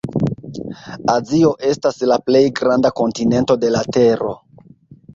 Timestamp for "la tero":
3.79-4.39